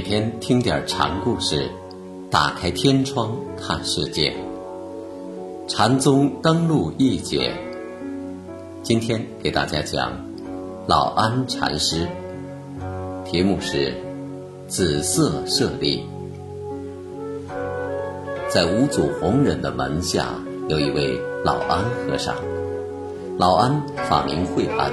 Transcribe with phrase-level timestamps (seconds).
[0.00, 1.68] 每天听点禅故事，
[2.30, 4.34] 打开天窗看世界。
[5.68, 7.52] 禅宗登陆一节，
[8.82, 10.10] 今天给大家讲
[10.86, 12.08] 老安禅师，
[13.26, 13.92] 题目是
[14.66, 16.06] “紫色舍利”。
[18.48, 20.28] 在五祖弘忍的门下，
[20.70, 22.34] 有一位老安和尚。
[23.36, 24.90] 老安法名惠安，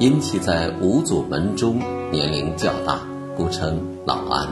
[0.00, 1.78] 因其在五祖门中
[2.10, 2.98] 年龄较大。
[3.38, 4.48] 故称老安，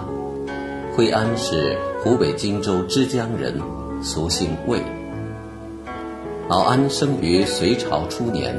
[0.95, 3.61] 惠安是湖北荆州之江人，
[4.01, 4.81] 俗姓魏。
[6.49, 8.55] 老安生于隋朝初年，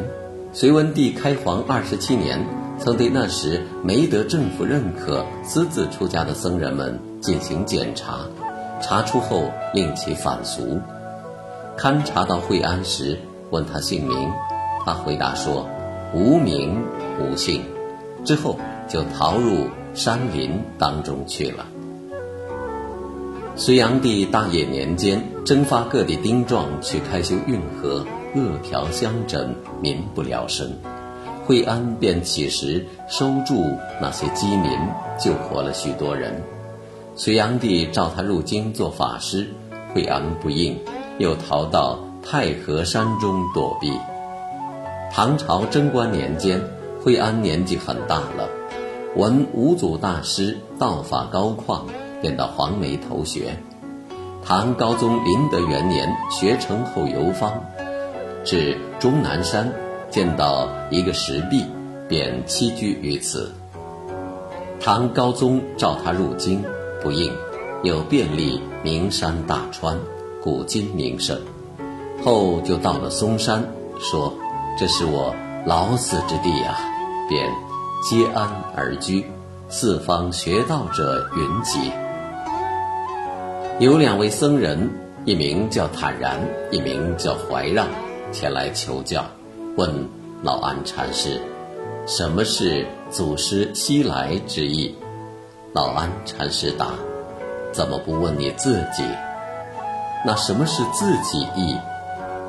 [0.52, 2.46] 隋文帝开皇二十七年，
[2.78, 8.20] 曾对那时没得政府认可、私自出家的僧人们进行检查，
[8.82, 10.78] 查出后令其反俗。
[11.78, 13.18] 勘察到惠安时，
[13.50, 14.30] 问他姓名，
[14.86, 15.66] 他回答说
[16.14, 16.84] ：“无名
[17.18, 17.64] 无姓。”
[18.26, 19.68] 之后就逃入。
[19.98, 21.66] 山林当中去了。
[23.56, 30.72] 隋炀帝大业年间，征发各地丁壮去开修运河、扼条乡镇，民不聊生。
[31.44, 33.66] 惠安便起时收住
[34.00, 34.70] 那些饥民，
[35.20, 36.44] 救活了许多人。
[37.16, 39.48] 隋炀帝召他入京做法师，
[39.96, 40.78] 惠安不应，
[41.18, 43.92] 又逃到太和山中躲避。
[45.12, 46.62] 唐朝贞观年间，
[47.04, 48.48] 惠安年纪很大了。
[49.18, 51.82] 闻五祖大师道法高旷，
[52.22, 53.58] 便到黄梅投学。
[54.46, 57.52] 唐高宗麟德元年，学成后游方，
[58.46, 59.74] 至终南山，
[60.12, 61.66] 见到一个石壁，
[62.08, 63.52] 便栖居于此。
[64.80, 66.64] 唐高宗召他入京，
[67.02, 67.34] 不应，
[67.82, 69.98] 又便立名山大川，
[70.44, 71.36] 古今名胜。
[72.24, 73.68] 后就到了嵩山，
[74.00, 74.32] 说
[74.78, 75.34] ：“这是我
[75.66, 76.78] 老死之地啊！”
[77.28, 77.52] 便。
[78.04, 79.26] 皆安而居，
[79.70, 81.92] 四方学道者云集。
[83.80, 84.90] 有两位僧人，
[85.26, 86.40] 一名叫坦然，
[86.72, 87.88] 一名叫怀让，
[88.32, 89.26] 前来求教，
[89.76, 90.08] 问
[90.44, 91.42] 老安禅师
[92.06, 94.96] ：“什么是祖师西来之意？”
[95.74, 96.94] 老安禅师答
[97.74, 99.04] ：“怎么不问你自己？
[100.24, 101.76] 那什么是自己意？”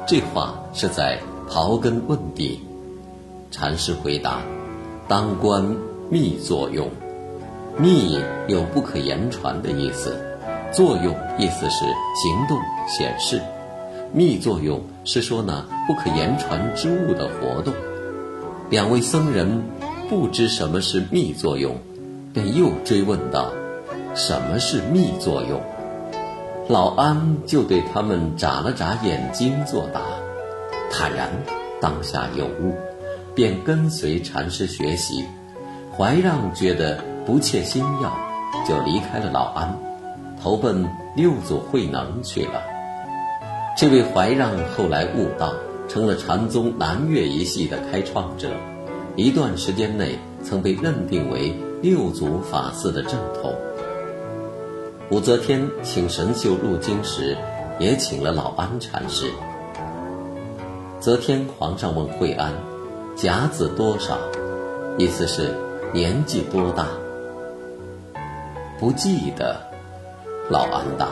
[0.06, 1.19] 这话是在
[1.50, 2.60] 刨根问底。
[3.50, 4.41] 禅师回答。
[5.08, 5.74] 当观
[6.10, 6.91] 密作用，
[7.78, 10.14] 密有不可言传的意思，
[10.70, 13.41] 作用意思是行动显示，
[14.12, 17.72] 密作用是说呢不可言传之物的活动。
[18.69, 19.62] 两位僧人
[20.10, 21.76] 不知什么是密作用，
[22.34, 23.46] 便又追问道
[24.14, 25.58] ：“什么是密作用？”
[26.69, 30.02] 老安就对他们眨了眨眼睛作答，
[30.92, 31.30] 坦然
[31.80, 32.75] 当下有悟。
[33.38, 35.25] 便跟随禅师学习，
[35.97, 38.12] 怀让觉得不切心要，
[38.66, 39.78] 就离开了老安，
[40.43, 40.84] 投奔
[41.15, 42.60] 六祖慧能去了。
[43.76, 45.54] 这位怀让后来悟道，
[45.88, 48.50] 成了禅宗南岳一系的开创者，
[49.15, 53.55] 一段时间内曾被认定为六祖法寺的正统。
[55.12, 57.37] 武则天请神秀入京时，
[57.78, 59.31] 也请了老安禅师。
[60.99, 62.53] 则天皇上问惠安。
[63.18, 64.16] 甲子多少？
[64.96, 65.52] 意思是
[65.92, 66.86] 年纪多大？
[68.78, 69.56] 不记得。
[70.48, 71.08] 老安答。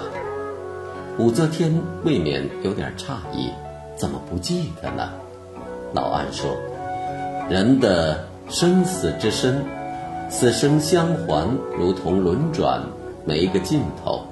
[1.18, 3.50] 武则天未免有点诧异，
[3.96, 5.10] 怎么不记得呢？
[5.92, 6.56] 老安说：
[7.50, 9.60] 人的生死之身，
[10.30, 12.80] 此生相还，如同轮转，
[13.24, 14.22] 没个尽头。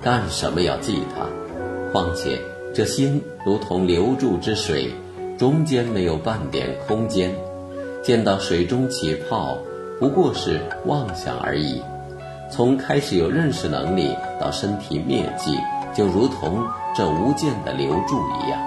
[0.00, 1.26] 干什么要记它？
[1.92, 2.40] 况且
[2.74, 4.90] 这心如同流注之水。
[5.38, 7.30] 中间没有半点空间，
[8.02, 9.58] 见到水中起泡，
[10.00, 11.82] 不过是妄想而已。
[12.50, 15.58] 从开始有认识能力到身体灭迹，
[15.94, 18.58] 就如同这无间的流注一样，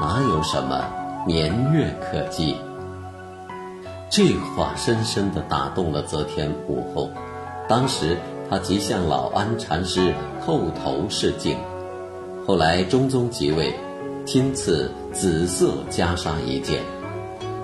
[0.00, 0.84] 哪有什么
[1.24, 2.56] 年月可记？
[4.10, 7.10] 这话深深地打动了则天武后，
[7.68, 8.16] 当时
[8.50, 10.12] 他即向老安禅师
[10.44, 11.56] 叩头示敬。
[12.44, 13.72] 后来中宗即位。
[14.30, 16.82] 亲赐紫色袈裟一件，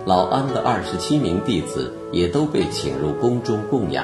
[0.06, 4.02] 老安的二十七名弟子也都被请入宫中供养。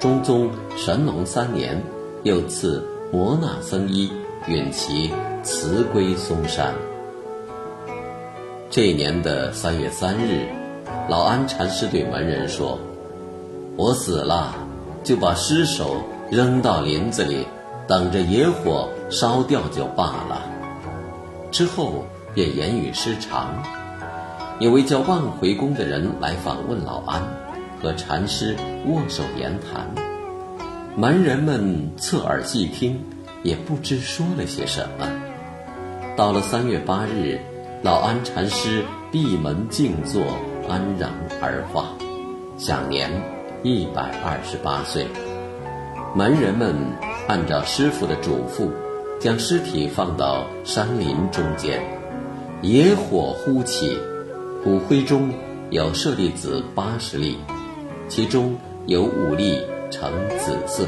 [0.00, 1.80] 中宗神龙三年，
[2.24, 4.10] 又赐摩那僧衣，
[4.48, 5.12] 允其
[5.44, 6.74] 辞归嵩山。
[8.68, 10.48] 这年的三月三日，
[11.08, 12.76] 老安禅师对门人说
[13.78, 14.52] ：“我死了，
[15.04, 17.46] 就把尸首扔到林子里，
[17.86, 20.42] 等着野火烧掉就罢了。”
[21.50, 22.04] 之后
[22.34, 23.62] 便言语失常，
[24.60, 27.22] 有位叫万回公的人来访问老安，
[27.80, 28.54] 和禅师
[28.86, 29.86] 握手言谈。
[30.94, 33.00] 门人们侧耳细听，
[33.42, 35.08] 也不知说了些什么。
[36.16, 37.40] 到了三月八日，
[37.82, 40.22] 老安禅师闭门静坐，
[40.68, 41.10] 安然
[41.40, 41.86] 而化，
[42.58, 43.10] 享年
[43.62, 45.06] 一百二十八岁。
[46.14, 46.74] 门人们
[47.28, 48.68] 按照师傅的嘱咐，
[49.18, 51.82] 将尸体放到山林中间，
[52.62, 53.98] 野火忽起，
[54.62, 55.28] 骨灰中
[55.70, 57.36] 有舍利子八十粒，
[58.08, 58.56] 其中
[58.86, 59.60] 有五粒
[59.90, 60.86] 呈紫色。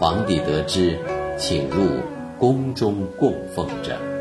[0.00, 0.98] 皇帝得知，
[1.36, 2.00] 请入
[2.38, 4.17] 宫中供奉着。